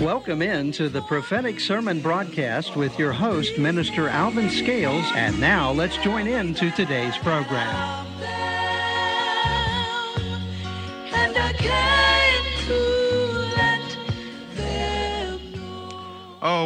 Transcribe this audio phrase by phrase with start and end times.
[0.00, 5.04] Welcome in to the prophetic sermon broadcast with your host, Minister Alvin Scales.
[5.14, 8.03] And now let's join in to today's program.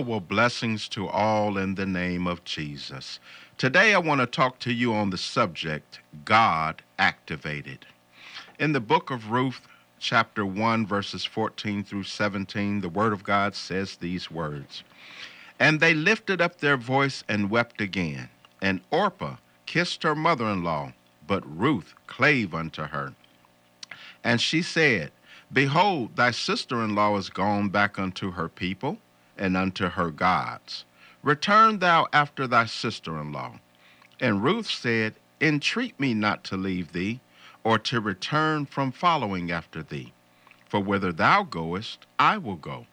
[0.00, 3.18] Well, blessings to all in the name of Jesus.
[3.56, 7.86] Today I want to talk to you on the subject God activated.
[8.58, 9.66] In the book of Ruth,
[9.98, 14.84] chapter 1, verses 14 through 17, the Word of God says these words
[15.58, 18.28] And they lifted up their voice and wept again.
[18.62, 20.92] And Orpah kissed her mother in law,
[21.26, 23.14] but Ruth clave unto her.
[24.22, 25.10] And she said,
[25.52, 28.98] Behold, thy sister in law is gone back unto her people
[29.38, 30.84] and unto her gods.
[31.22, 33.54] Return thou after thy sister in law.
[34.20, 37.20] And Ruth said, Entreat me not to leave thee,
[37.64, 40.12] or to return from following after thee.
[40.68, 42.86] For whither thou goest, I will go,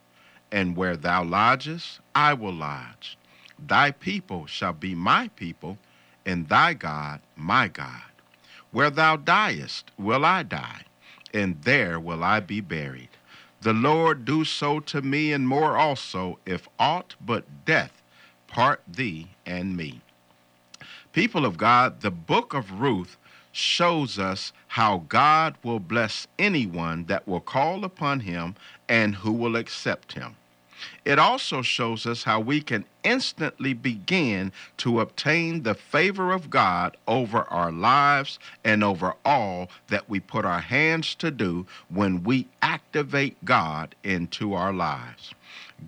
[0.51, 3.17] and where thou lodgest, I will lodge.
[3.59, 5.77] Thy people shall be my people,
[6.25, 8.03] and thy God my God.
[8.71, 10.83] Where thou diest, will I die,
[11.33, 13.14] and there will I be buried.
[13.65, 18.03] The Lord do so to me, and more also, if aught but death
[18.45, 20.01] part thee and me.
[21.13, 23.17] People of God, the book of Ruth
[23.51, 28.53] shows us how God will bless anyone that will call upon him
[28.87, 30.35] and who will accept him.
[31.05, 36.97] It also shows us how we can instantly begin to obtain the favor of God
[37.07, 42.47] over our lives and over all that we put our hands to do when we
[42.63, 45.35] activate God into our lives.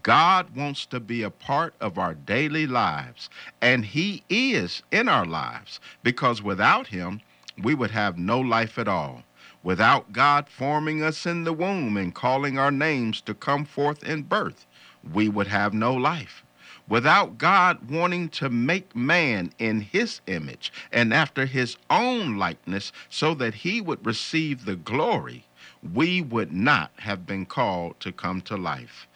[0.04, 5.26] God wants to be a part of our daily lives, and He is in our
[5.26, 7.22] lives because without Him,
[7.64, 9.24] we would have no life at all.
[9.64, 14.22] Without God forming us in the womb and calling our names to come forth in
[14.22, 14.67] birth,
[15.14, 16.44] we would have no life.
[16.90, 23.34] Without God wanting to make man in his image and after his own likeness so
[23.36, 25.46] that he would receive the glory,
[25.94, 29.08] we would not have been called to come to life.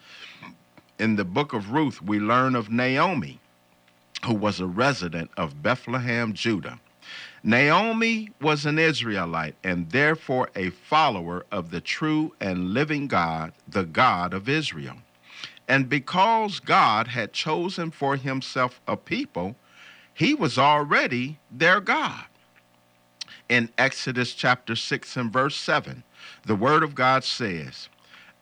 [0.98, 3.40] In the book of Ruth, we learn of Naomi,
[4.26, 6.78] who was a resident of Bethlehem, Judah.
[7.42, 13.84] Naomi was an Israelite and therefore a follower of the true and living God, the
[13.84, 14.96] God of Israel.
[15.72, 19.56] And because God had chosen for himself a people,
[20.12, 22.26] he was already their God.
[23.48, 26.02] In Exodus chapter 6 and verse 7,
[26.44, 27.88] the word of God says,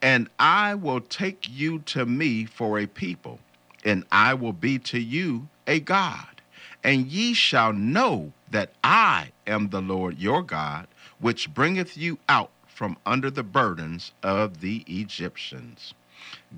[0.01, 3.39] And I will take you to me for a people,
[3.85, 6.41] and I will be to you a God.
[6.83, 10.85] And ye shall know that I am the Lord your God,
[11.21, 15.93] which bringeth you out from under the burdens of the Egyptians.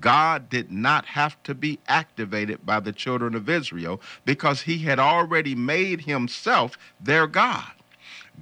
[0.00, 4.98] God did not have to be activated by the children of Israel because he had
[4.98, 7.70] already made himself their God.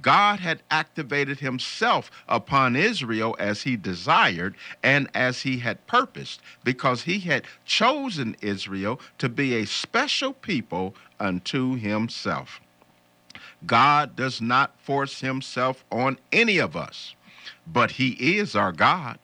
[0.01, 7.03] God had activated himself upon Israel as he desired and as he had purposed, because
[7.03, 12.59] he had chosen Israel to be a special people unto himself.
[13.65, 17.15] God does not force himself on any of us,
[17.65, 19.19] but he is our God.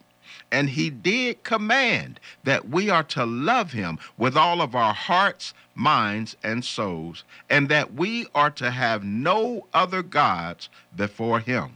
[0.51, 5.53] And he did command that we are to love him with all of our hearts,
[5.75, 11.75] minds, and souls, and that we are to have no other gods before him.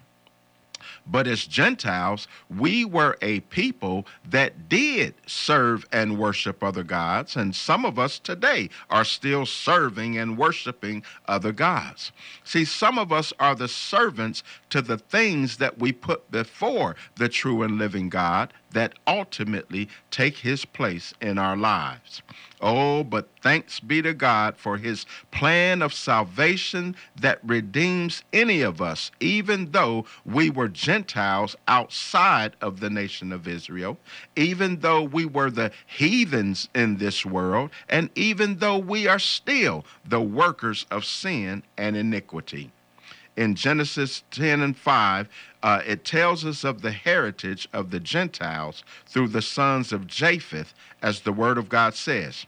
[1.05, 7.55] But as Gentiles, we were a people that did serve and worship other gods, and
[7.55, 12.11] some of us today are still serving and worshiping other gods.
[12.43, 17.29] See, some of us are the servants to the things that we put before the
[17.29, 22.21] true and living God that ultimately take his place in our lives.
[22.61, 28.81] Oh, but thanks be to God for his plan of salvation that redeems any of
[28.81, 33.97] us, even though we were Gentiles outside of the nation of Israel,
[34.35, 39.85] even though we were the heathens in this world, and even though we are still
[40.05, 42.71] the workers of sin and iniquity
[43.35, 45.27] in Genesis 10 and 5,
[45.63, 50.73] uh, it tells us of the heritage of the Gentiles through the sons of Japheth,
[51.01, 52.45] as the Word of God says.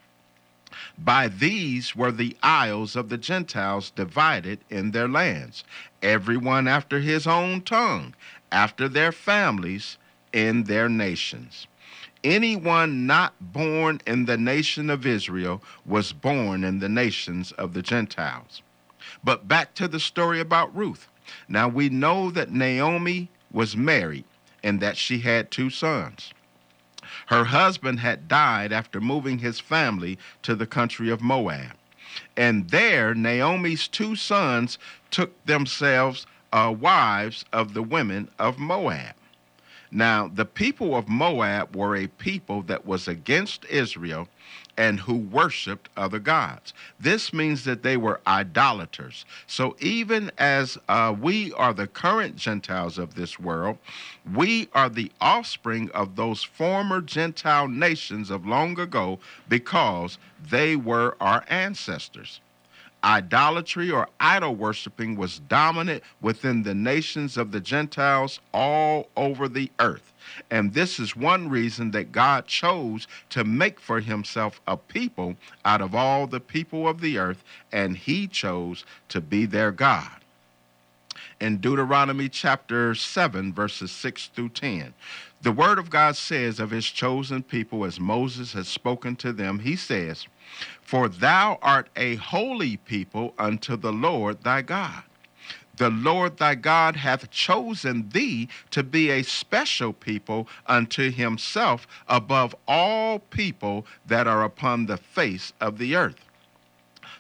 [0.98, 5.64] By these were the isles of the Gentiles divided in their lands,
[6.04, 8.14] everyone after his own tongue,
[8.52, 9.98] after their families,
[10.34, 11.68] in their nations.
[12.26, 17.82] Anyone not born in the nation of Israel was born in the nations of the
[17.82, 18.62] Gentiles.
[19.24, 21.08] But back to the story about Ruth.
[21.48, 24.26] Now we know that Naomi was married
[24.64, 26.34] and that she had two sons.
[27.28, 31.74] Her husband had died after moving his family to the country of Moab.
[32.36, 34.78] And there, Naomi's two sons
[35.12, 39.14] took themselves uh, wives of the women of Moab.
[39.96, 44.28] Now, the people of Moab were a people that was against Israel
[44.76, 46.74] and who worshiped other gods.
[47.00, 49.24] This means that they were idolaters.
[49.48, 53.78] So, even as uh, we are the current Gentiles of this world,
[54.34, 60.18] we are the offspring of those former Gentile nations of long ago because
[60.50, 62.42] they were our ancestors
[63.06, 69.72] idolatry or idol worshiping was dominant within the nations of the Gentiles all over the
[69.80, 70.12] earth.
[70.50, 75.82] And this is one reason that God chose to make for himself a people out
[75.82, 80.10] of all the people of the earth, and he chose to be their God.
[81.40, 84.94] In Deuteronomy chapter 7, verses 6 through 10,
[85.42, 89.60] the word of God says of his chosen people, as Moses has spoken to them,
[89.60, 90.26] he says,
[90.82, 95.04] For thou art a holy people unto the Lord thy God.
[95.78, 102.56] The Lord thy God hath chosen thee to be a special people unto himself above
[102.68, 106.25] all people that are upon the face of the earth.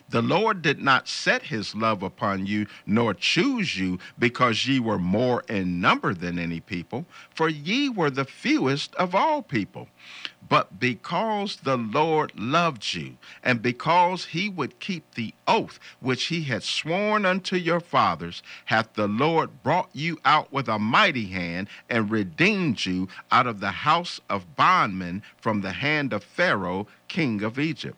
[0.07, 4.99] The Lord did not set his love upon you, nor choose you, because ye were
[4.99, 9.89] more in number than any people, for ye were the fewest of all people.
[10.47, 16.43] But because the Lord loved you, and because he would keep the oath which he
[16.43, 21.67] had sworn unto your fathers, hath the Lord brought you out with a mighty hand,
[21.89, 27.41] and redeemed you out of the house of bondmen from the hand of Pharaoh, king
[27.41, 27.97] of Egypt.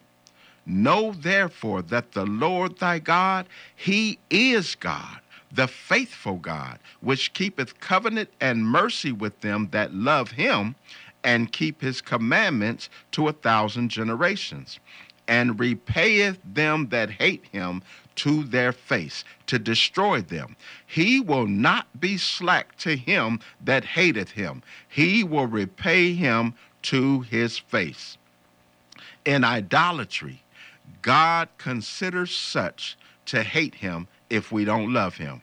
[0.69, 5.19] Know therefore that the Lord thy God, he is God,
[5.49, 10.75] the faithful God, which keepeth covenant and mercy with them that love him
[11.23, 14.79] and keep his commandments to a thousand generations,
[15.27, 17.81] and repayeth them that hate him
[18.15, 20.57] to their face, to destroy them.
[20.85, 27.21] He will not be slack to him that hateth him, he will repay him to
[27.21, 28.17] his face.
[29.23, 30.41] In idolatry,
[31.01, 32.97] God considers such
[33.27, 35.41] to hate him if we don't love him.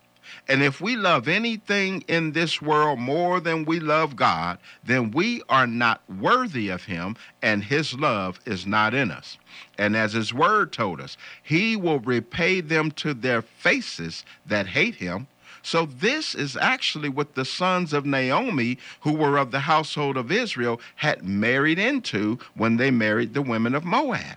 [0.49, 5.43] And if we love anything in this world more than we love God, then we
[5.49, 9.39] are not worthy of him, and his love is not in us.
[9.79, 14.97] And as his word told us, he will repay them to their faces that hate
[14.97, 15.27] him.
[15.63, 20.31] So, this is actually what the sons of Naomi, who were of the household of
[20.31, 24.37] Israel, had married into when they married the women of Moab.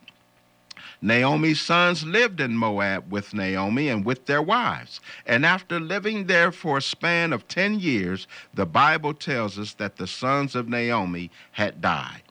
[1.02, 5.00] Naomi's sons lived in Moab with Naomi and with their wives.
[5.26, 9.98] And after living there for a span of 10 years, the Bible tells us that
[9.98, 12.24] the sons of Naomi had died.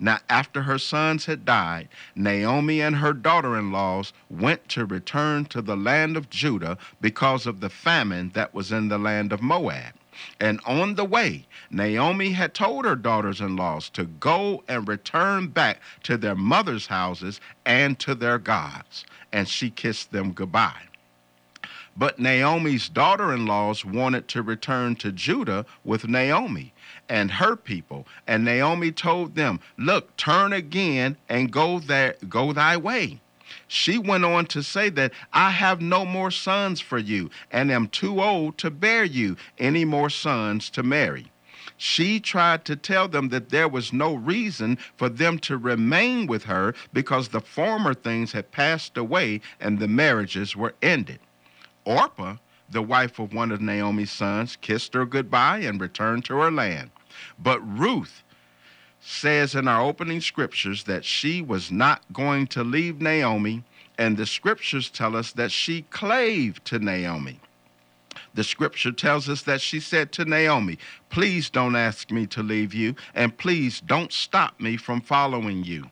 [0.00, 5.44] Now, after her sons had died, Naomi and her daughter in laws went to return
[5.46, 9.42] to the land of Judah because of the famine that was in the land of
[9.42, 9.94] Moab.
[10.40, 15.48] And on the way, Naomi had told her daughters in laws to go and return
[15.48, 19.04] back to their mother's houses and to their gods.
[19.32, 20.88] And she kissed them goodbye.
[21.96, 26.72] But Naomi's daughter in laws wanted to return to Judah with Naomi
[27.08, 28.06] and her people.
[28.24, 33.20] And Naomi told them, Look, turn again and go there, go thy way.
[33.66, 37.88] She went on to say that I have no more sons for you and am
[37.88, 41.30] too old to bear you any more sons to marry.
[41.76, 46.44] She tried to tell them that there was no reason for them to remain with
[46.44, 51.20] her because the former things had passed away and the marriages were ended.
[51.84, 52.36] Orpah,
[52.68, 56.90] the wife of one of Naomi's sons, kissed her goodbye and returned to her land.
[57.38, 58.22] But Ruth,
[59.00, 63.64] says in our opening scriptures that she was not going to leave Naomi,
[63.96, 67.40] and the scriptures tell us that she clave to Naomi.
[68.34, 70.78] The scripture tells us that she said to Naomi,
[71.10, 75.90] Please don't ask me to leave you, and please don't stop me from following you.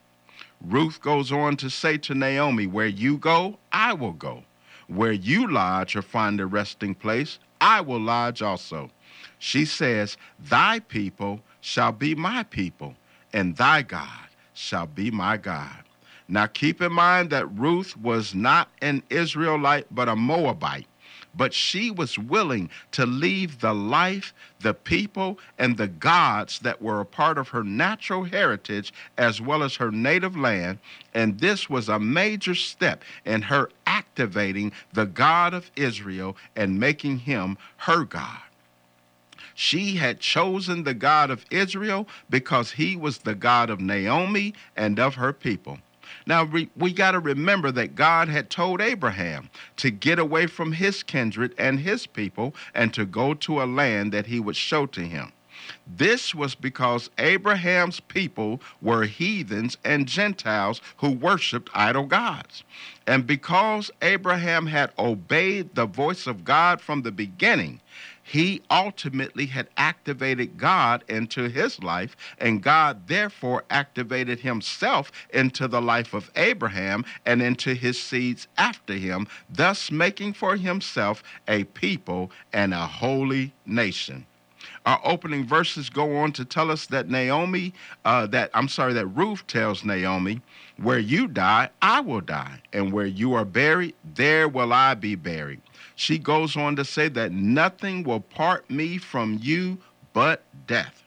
[0.60, 4.44] Ruth goes on to say to Naomi, Where you go, I will go.
[4.88, 8.90] Where you lodge or find a resting place, I will lodge also.
[9.38, 12.94] She says, Thy people shall be my people,
[13.32, 15.82] and thy God shall be my God.
[16.28, 20.86] Now keep in mind that Ruth was not an Israelite, but a Moabite.
[21.36, 27.00] but she was willing to leave the life, the people, and the gods that were
[27.00, 30.78] a part of her natural heritage as well as her native land.
[31.14, 37.18] And this was a major step in her activating the God of Israel and making
[37.20, 38.40] him her God.
[39.58, 44.98] She had chosen the God of Israel because he was the God of Naomi and
[44.98, 45.78] of her people.
[46.26, 49.48] Now, we, we got to remember that God had told Abraham
[49.78, 54.12] to get away from his kindred and his people and to go to a land
[54.12, 55.32] that he would show to him.
[55.86, 62.62] This was because Abraham's people were heathens and Gentiles who worshiped idol gods.
[63.06, 67.80] And because Abraham had obeyed the voice of God from the beginning,
[68.26, 75.80] he ultimately had activated God into his life, and God therefore activated himself into the
[75.80, 82.32] life of Abraham and into his seeds after him, thus making for himself a people
[82.52, 84.26] and a holy nation.
[84.86, 89.06] Our opening verses go on to tell us that Naomi, uh, that I'm sorry, that
[89.06, 90.40] Ruth tells Naomi,
[90.78, 95.14] Where you die, I will die, and where you are buried, there will I be
[95.14, 95.62] buried.
[95.94, 99.78] She goes on to say that nothing will part me from you
[100.12, 101.02] but death.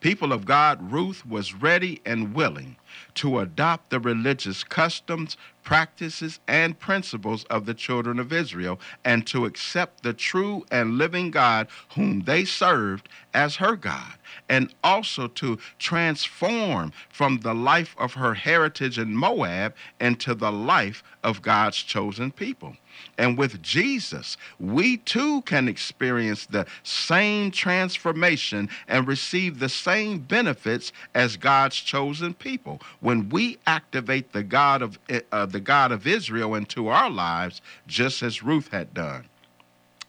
[0.00, 2.76] People of God, Ruth was ready and willing
[3.14, 5.36] to adopt the religious customs,
[5.68, 11.30] practices, and principles of the children of Israel and to accept the true and living
[11.30, 14.14] God whom they served as her God,
[14.48, 21.02] and also to transform from the life of her heritage in Moab into the life
[21.22, 22.74] of God's chosen people.
[23.16, 30.92] And with Jesus, we too can experience the same transformation and receive the same benefits
[31.14, 34.98] as God's chosen people when we activate the God of
[35.32, 39.24] uh, the God of Israel into our lives, just as Ruth had done.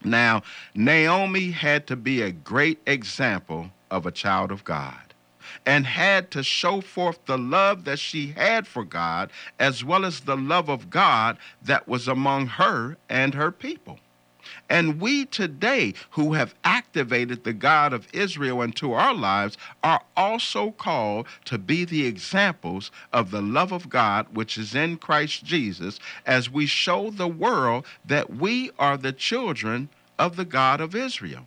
[0.03, 0.43] Now,
[0.75, 5.08] Naomi had to be a great example of a child of God
[5.69, 10.21] and had to show forth the love that she had for God, as well as
[10.21, 13.99] the love of God that was among her and her people.
[14.67, 20.71] And we today, who have activated the God of Israel into our lives, are also
[20.71, 25.99] called to be the examples of the love of God which is in Christ Jesus,
[26.25, 31.45] as we show the world that we are the children of the God of Israel.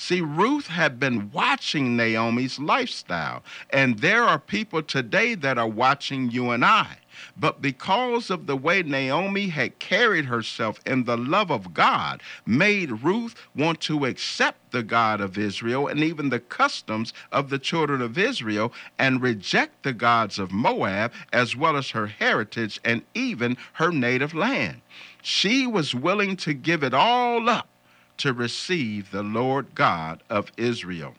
[0.00, 6.30] See, Ruth had been watching Naomi's lifestyle, and there are people today that are watching
[6.30, 6.98] you and I.
[7.36, 13.02] But because of the way Naomi had carried herself in the love of God, made
[13.02, 18.00] Ruth want to accept the God of Israel and even the customs of the children
[18.00, 23.56] of Israel and reject the gods of Moab as well as her heritage and even
[23.72, 24.80] her native land.
[25.22, 27.68] She was willing to give it all up
[28.18, 31.14] to receive the Lord God of Israel.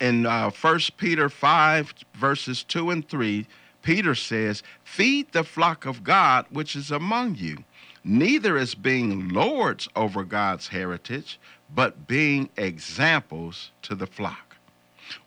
[0.00, 3.46] In uh, 1 Peter 5, verses 2 and 3,
[3.82, 7.64] Peter says, Feed the flock of God which is among you,
[8.04, 11.38] neither as being lords over God's heritage,
[11.74, 14.56] but being examples to the flock.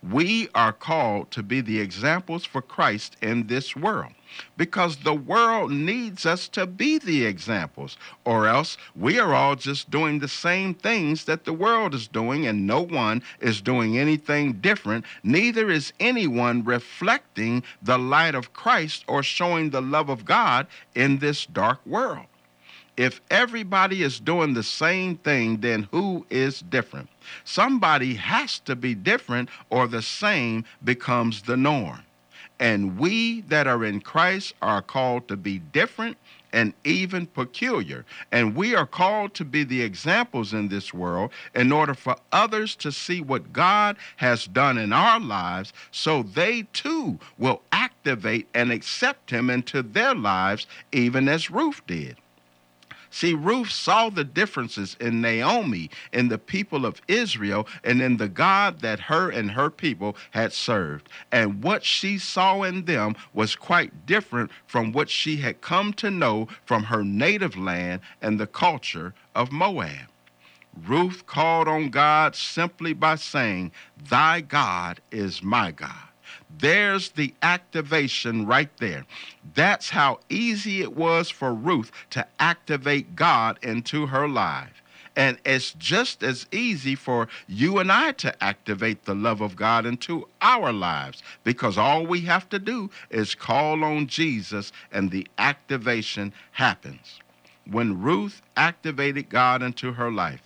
[0.02, 4.12] We are called to be the examples for Christ in this world
[4.56, 9.90] because the world needs us to be the examples, or else we are all just
[9.90, 14.52] doing the same things that the world is doing, and no one is doing anything
[14.54, 15.04] different.
[15.22, 21.18] Neither is anyone reflecting the light of Christ or showing the love of God in
[21.18, 22.26] this dark world.
[22.96, 27.08] If everybody is doing the same thing, then who is different?
[27.44, 32.02] Somebody has to be different, or the same becomes the norm.
[32.60, 36.18] And we that are in Christ are called to be different
[36.52, 38.04] and even peculiar.
[38.30, 42.76] And we are called to be the examples in this world in order for others
[42.76, 48.70] to see what God has done in our lives so they too will activate and
[48.70, 52.16] accept Him into their lives, even as Ruth did.
[53.10, 58.28] See, Ruth saw the differences in Naomi, in the people of Israel, and in the
[58.28, 61.08] God that her and her people had served.
[61.32, 66.10] And what she saw in them was quite different from what she had come to
[66.10, 70.06] know from her native land and the culture of Moab.
[70.86, 73.72] Ruth called on God simply by saying,
[74.08, 76.09] Thy God is my God.
[76.58, 79.06] There's the activation right there.
[79.54, 84.82] That's how easy it was for Ruth to activate God into her life.
[85.16, 89.84] And it's just as easy for you and I to activate the love of God
[89.86, 95.26] into our lives because all we have to do is call on Jesus and the
[95.38, 97.20] activation happens.
[97.66, 100.42] when Ruth activated God into her life,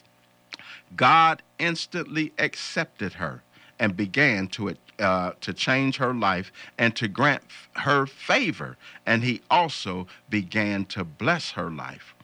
[0.96, 3.42] God instantly accepted her
[3.78, 7.42] and began to uh, to change her life and to grant
[7.76, 12.14] her favor, and He also began to bless her life.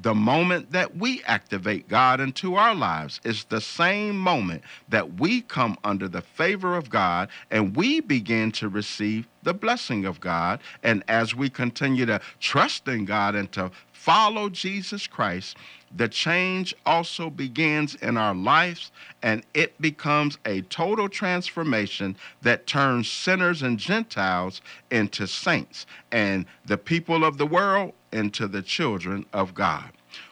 [0.00, 5.42] The moment that we activate God into our lives is the same moment that we
[5.42, 10.60] come under the favor of God and we begin to receive the blessing of God.
[10.82, 15.56] And as we continue to trust in God and to follow Jesus Christ,
[15.96, 18.90] the change also begins in our lives
[19.22, 26.78] and it becomes a total transformation that turns sinners and Gentiles into saints and the
[26.78, 29.90] people of the world into the children of God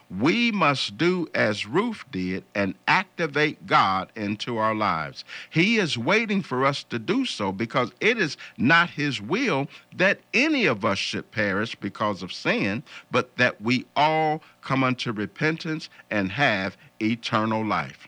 [0.09, 5.25] we must do as Ruth did and activate God into our lives.
[5.49, 10.19] He is waiting for us to do so because it is not His will that
[10.33, 15.89] any of us should perish because of sin, but that we all come unto repentance
[16.09, 18.07] and have eternal life.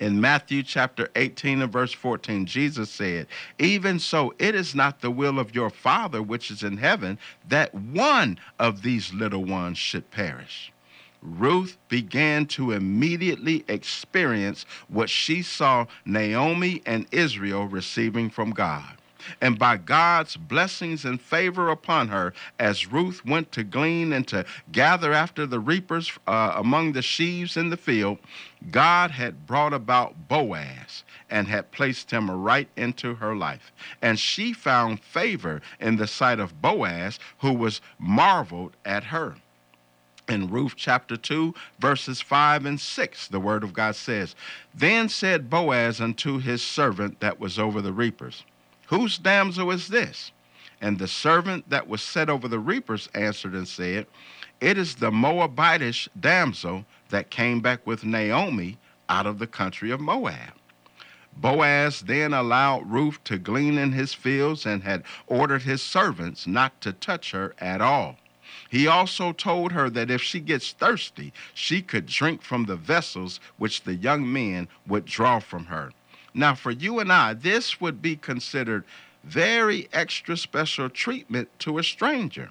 [0.00, 3.26] In Matthew chapter 18 and verse 14, Jesus said,
[3.58, 7.74] Even so, it is not the will of your Father which is in heaven that
[7.74, 10.72] one of these little ones should perish.
[11.22, 18.98] Ruth began to immediately experience what she saw Naomi and Israel receiving from God.
[19.40, 24.44] And by God's blessings and favor upon her, as Ruth went to glean and to
[24.72, 28.18] gather after the reapers uh, among the sheaves in the field,
[28.70, 33.72] God had brought about Boaz and had placed him right into her life.
[34.00, 39.36] And she found favor in the sight of Boaz, who was marveled at her
[40.28, 44.34] in Ruth chapter 2, verses 5 and 6, the word of God says,
[44.74, 48.44] Then said Boaz unto his servant that was over the reapers,
[48.88, 50.32] Whose damsel is this?
[50.80, 54.06] And the servant that was set over the reapers answered and said,
[54.60, 60.00] It is the Moabitish damsel that came back with Naomi out of the country of
[60.00, 60.52] Moab.
[61.36, 66.80] Boaz then allowed Ruth to glean in his fields and had ordered his servants not
[66.80, 68.16] to touch her at all.
[68.68, 73.40] He also told her that if she gets thirsty, she could drink from the vessels
[73.56, 75.92] which the young men would draw from her.
[76.34, 78.84] Now, for you and I, this would be considered
[79.24, 82.50] very extra special treatment to a stranger.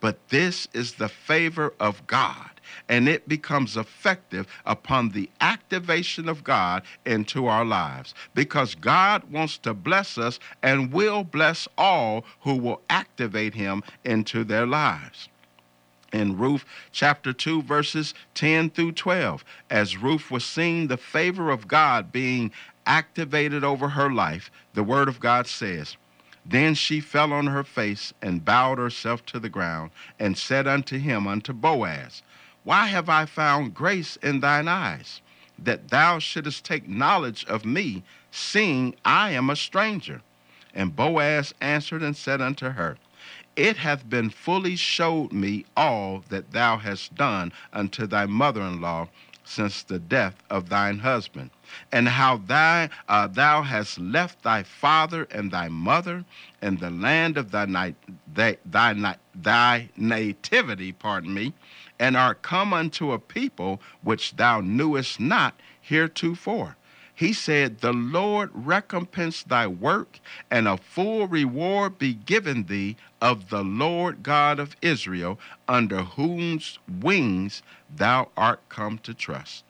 [0.00, 2.50] But this is the favor of God,
[2.88, 9.56] and it becomes effective upon the activation of God into our lives because God wants
[9.58, 15.28] to bless us and will bless all who will activate Him into their lives
[16.14, 19.44] in Ruth chapter 2, verses 10 through 12.
[19.68, 22.52] As Ruth was seeing the favor of God being
[22.86, 25.96] activated over her life, the word of God says,
[26.46, 30.98] Then she fell on her face and bowed herself to the ground and said unto
[30.98, 32.22] him, unto Boaz,
[32.62, 35.20] Why have I found grace in thine eyes,
[35.58, 40.22] that thou shouldest take knowledge of me, seeing I am a stranger?
[40.72, 42.98] And Boaz answered and said unto her,
[43.56, 48.80] it hath been fully showed me all that thou hast done unto thy mother in
[48.80, 49.08] law
[49.44, 51.50] since the death of thine husband,
[51.92, 56.24] and how thy, uh, thou hast left thy father and thy mother
[56.62, 57.94] and the land of thy,
[58.32, 61.52] thy, thy, thy nativity, pardon me,
[61.98, 66.76] and art come unto a people which thou knewest not heretofore
[67.14, 70.18] he said, The Lord recompense thy work,
[70.50, 76.78] and a full reward be given thee of the Lord God of Israel, under whose
[76.88, 77.62] wings
[77.94, 79.64] thou art come to trust.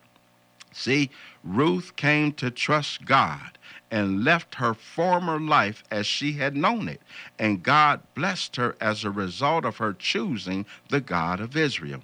[0.72, 1.10] See,
[1.44, 3.58] Ruth came to trust God
[3.90, 7.00] and left her former life as she had known it,
[7.38, 12.00] and God blessed her as a result of her choosing the God of Israel.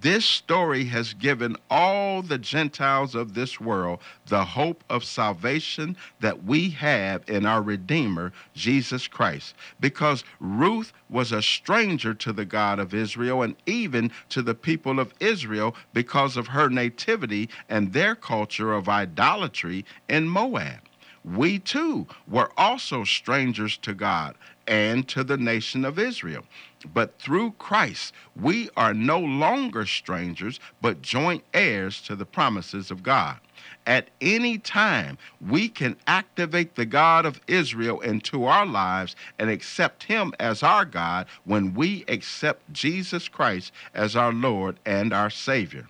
[0.00, 6.44] This story has given all the Gentiles of this world the hope of salvation that
[6.44, 9.54] we have in our Redeemer, Jesus Christ.
[9.80, 14.98] Because Ruth was a stranger to the God of Israel and even to the people
[14.98, 20.80] of Israel because of her nativity and their culture of idolatry in Moab.
[21.24, 24.34] We too were also strangers to God
[24.66, 26.44] and to the nation of Israel.
[26.84, 33.02] But through Christ, we are no longer strangers, but joint heirs to the promises of
[33.02, 33.38] God.
[33.86, 40.04] At any time, we can activate the God of Israel into our lives and accept
[40.04, 45.88] Him as our God when we accept Jesus Christ as our Lord and our Savior.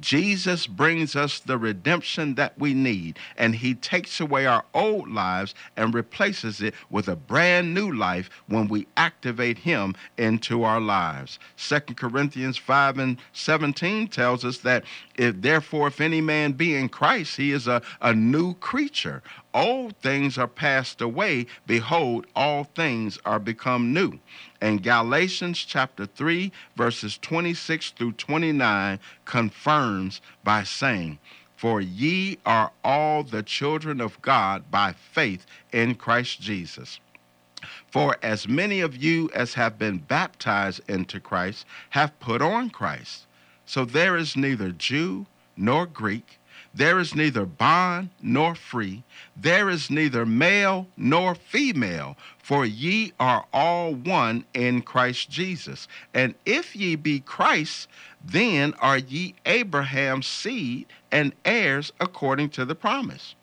[0.00, 5.54] Jesus brings us the redemption that we need, and he takes away our old lives
[5.76, 11.38] and replaces it with a brand new life when we activate him into our lives.
[11.56, 14.84] 2 Corinthians 5 and 17 tells us that
[15.16, 19.22] if therefore if any man be in Christ, he is a, a new creature.
[19.56, 21.46] Old things are passed away.
[21.66, 24.20] Behold, all things are become new.
[24.60, 31.18] And Galatians chapter 3, verses 26 through 29 confirms by saying,
[31.56, 37.00] For ye are all the children of God by faith in Christ Jesus.
[37.90, 43.26] For as many of you as have been baptized into Christ have put on Christ.
[43.64, 45.24] So there is neither Jew
[45.56, 46.38] nor Greek
[46.76, 49.02] there is neither bond nor free.
[49.34, 55.88] There is neither male nor female, for ye are all one in Christ Jesus.
[56.12, 57.88] And if ye be Christ,
[58.22, 63.35] then are ye Abraham's seed and heirs according to the promise.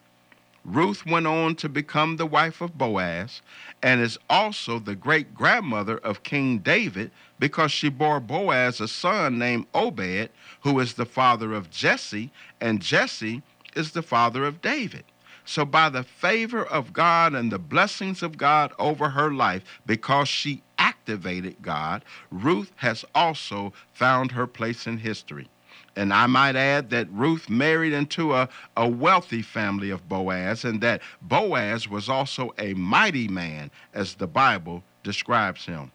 [0.66, 3.42] Ruth went on to become the wife of Boaz
[3.82, 9.38] and is also the great grandmother of King David because she bore Boaz a son
[9.38, 10.30] named Obed,
[10.62, 13.42] who is the father of Jesse, and Jesse
[13.76, 15.04] is the father of David.
[15.46, 20.30] So, by the favor of God and the blessings of God over her life, because
[20.30, 25.50] she activated God, Ruth has also found her place in history.
[25.96, 30.82] And I might add that Ruth married into a, a wealthy family of Boaz, and
[30.82, 35.92] that Boaz was also a mighty man, as the Bible describes him.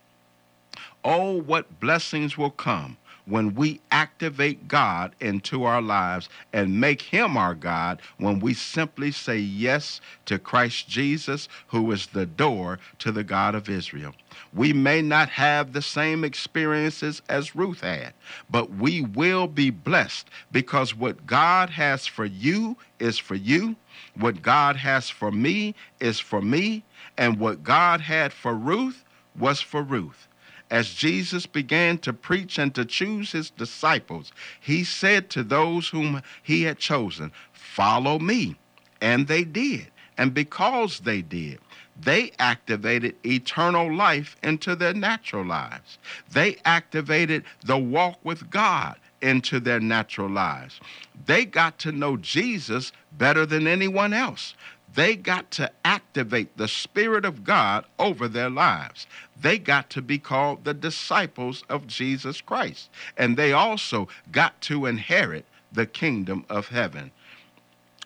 [1.04, 2.96] Oh, what blessings will come
[3.28, 9.12] when we activate God into our lives and make Him our God, when we simply
[9.12, 14.14] say yes to Christ Jesus, who is the door to the God of Israel.
[14.54, 18.14] We may not have the same experiences as Ruth had,
[18.50, 23.76] but we will be blessed because what God has for you is for you.
[24.14, 26.84] What God has for me is for me.
[27.16, 29.04] And what God had for Ruth
[29.38, 30.28] was for Ruth
[30.70, 36.22] as Jesus began to preach and to choose his disciples, he said to those whom
[36.42, 38.56] he had chosen, Follow me.
[39.00, 39.86] And they did.
[40.16, 41.60] And because they did,
[42.00, 45.98] they activated eternal life into their natural lives.
[46.32, 50.80] They activated the walk with God into their natural lives.
[51.26, 54.54] They got to know Jesus better than anyone else.
[54.98, 59.06] They got to activate the Spirit of God over their lives.
[59.40, 62.90] They got to be called the disciples of Jesus Christ.
[63.16, 67.12] And they also got to inherit the kingdom of heaven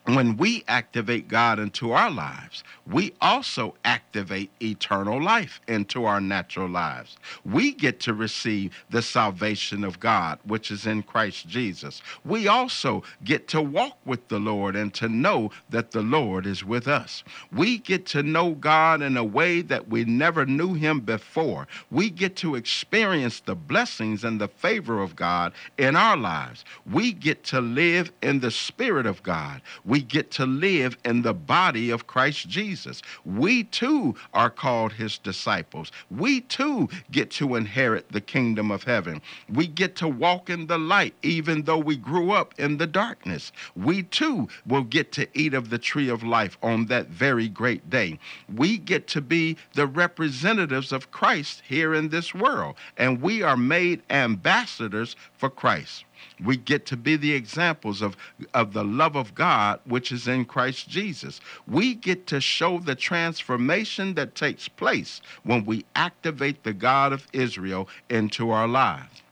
[0.05, 6.69] when we activate God into our lives, we also activate eternal life into our natural
[6.69, 7.17] lives.
[7.45, 12.03] We get to receive the salvation of God, which is in Christ Jesus.
[12.25, 16.65] We also get to walk with the Lord and to know that the Lord is
[16.65, 17.23] with us.
[17.53, 21.69] We get to know God in a way that we never knew Him before.
[21.93, 26.65] We get to experience the blessings and the favor of God in our lives.
[26.91, 31.35] We get to live in the Spirit of God we get to live in the
[31.35, 33.03] body of Christ Jesus.
[33.25, 35.93] We too are called his disciples.
[36.11, 39.21] We too get to inherit the kingdom of heaven.
[39.49, 43.53] We get to walk in the light even though we grew up in the darkness.
[43.77, 47.91] We too will get to eat of the tree of life on that very great
[47.91, 48.19] day.
[48.55, 53.57] We get to be the representatives of Christ here in this world, and we are
[53.57, 56.05] made ambassadors for Christ
[56.43, 58.17] we get to be the examples of,
[58.55, 61.41] of the love of God which is in Christ Jesus.
[61.67, 67.27] We get to show the transformation that takes place when we activate the God of
[67.33, 69.23] Israel into our lives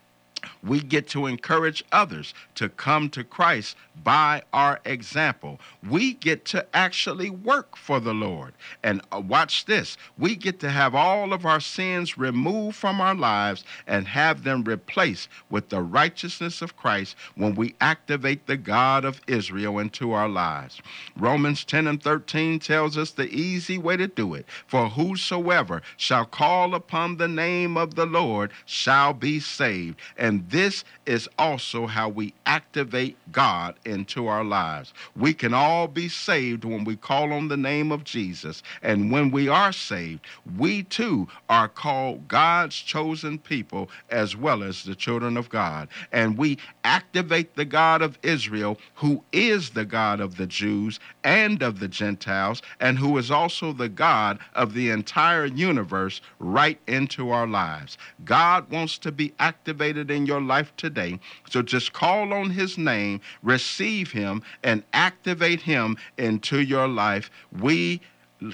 [0.62, 5.58] we get to encourage others to come to Christ by our example.
[5.88, 8.54] We get to actually work for the Lord.
[8.82, 13.14] And uh, watch this we get to have all of our sins removed from our
[13.14, 19.04] lives and have them replaced with the righteousness of Christ when we activate the God
[19.04, 20.80] of Israel into our lives.
[21.16, 24.46] Romans 10 and 13 tells us the easy way to do it.
[24.66, 29.98] For whosoever shall call upon the name of the Lord shall be saved.
[30.16, 34.92] And this is also how we activate God into our lives.
[35.16, 38.62] We can all be saved when we call on the name of Jesus.
[38.82, 44.84] And when we are saved, we too are called God's chosen people as well as
[44.84, 45.88] the children of God.
[46.12, 51.62] And we activate the God of Israel, who is the God of the Jews and
[51.62, 57.30] of the Gentiles, and who is also the God of the entire universe, right into
[57.30, 57.98] our lives.
[58.24, 61.18] God wants to be activated in in your life today.
[61.48, 67.30] So just call on his name, receive him, and activate him into your life.
[67.58, 68.00] We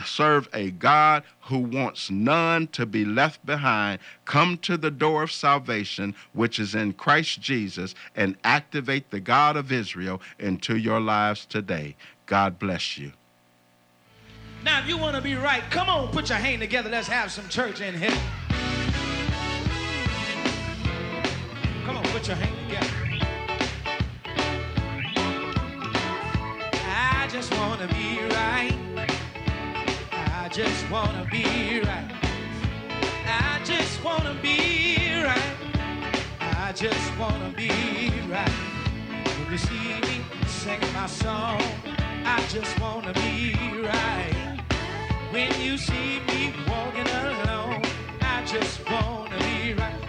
[0.05, 4.01] serve a God who wants none to be left behind.
[4.25, 9.57] Come to the door of salvation, which is in Christ Jesus, and activate the God
[9.57, 11.97] of Israel into your lives today.
[12.27, 13.13] God bless you.
[14.65, 16.91] Now, if you want to be right, come on, put your hand together.
[16.91, 18.19] Let's have some church in here.
[22.27, 22.91] Put your hand together.
[26.85, 28.77] I just want to be right.
[30.11, 32.13] I just want to be right.
[33.27, 35.57] I just want to be right.
[36.41, 38.49] I just want to be right.
[39.39, 41.63] When you see me singing my song,
[42.25, 44.59] I just want to be right.
[45.31, 47.83] When you see me walking alone,
[48.21, 50.06] I just want to be right.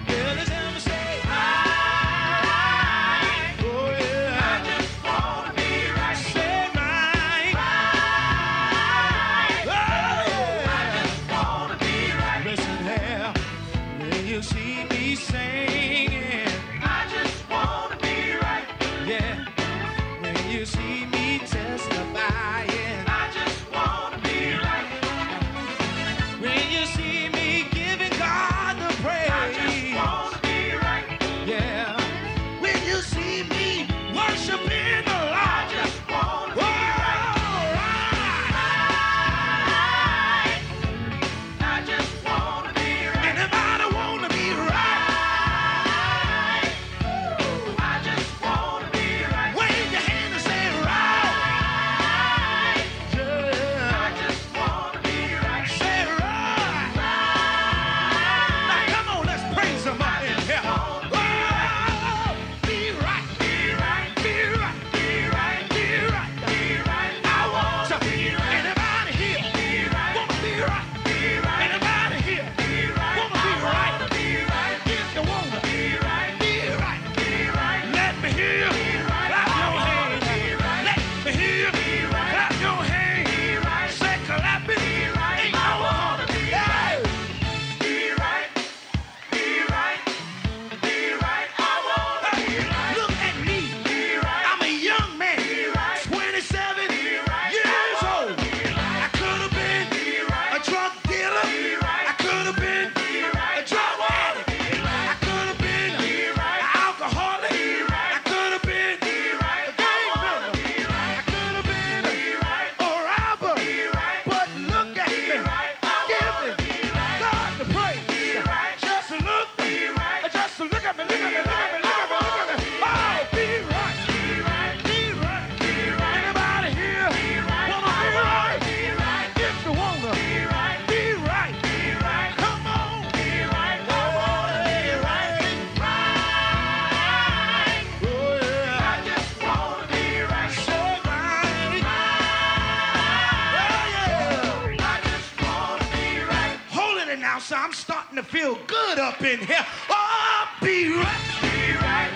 [148.28, 149.66] Feel good up in here.
[149.90, 151.40] Oh, be right.
[151.42, 152.12] Be right.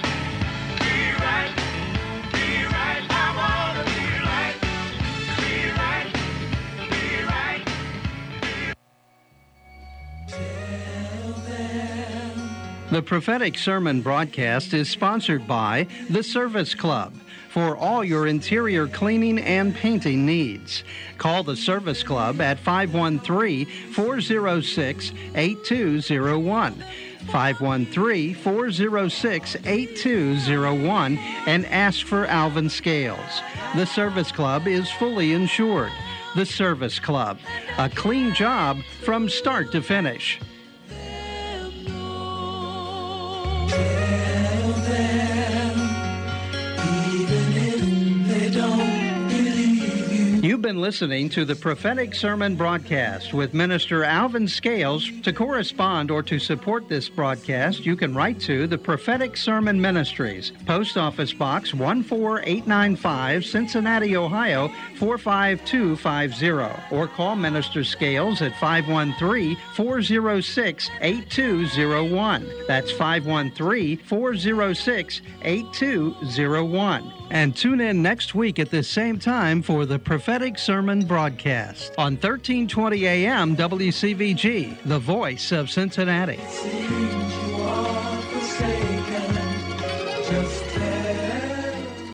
[0.80, 1.56] Be right.
[2.34, 3.04] Be right.
[3.10, 4.56] I wanna be right.
[5.40, 6.12] Be right.
[6.90, 7.66] Be right.
[12.90, 17.14] The prophetic sermon broadcast is sponsored by the Service Club
[17.52, 20.84] for all your interior cleaning and painting needs.
[21.18, 26.84] Call the Service Club at 513 406 8201.
[27.30, 33.42] 513 406 8201 and ask for Alvin Scales.
[33.76, 35.92] The Service Club is fully insured.
[36.36, 37.38] The Service Club,
[37.78, 40.40] a clean job from start to finish.
[50.62, 55.10] You've been listening to the prophetic sermon broadcast with Minister Alvin Scales.
[55.24, 60.52] To correspond or to support this broadcast, you can write to the Prophetic Sermon Ministries,
[60.68, 72.48] Post Office Box 14895, Cincinnati, Ohio 45250, or call Minister Scales at 513 406 8201.
[72.68, 77.21] That's 513 406 8201.
[77.32, 82.16] And tune in next week at the same time for the prophetic sermon broadcast on
[82.16, 87.21] 1320 AM WCVG, the voice of Cincinnati.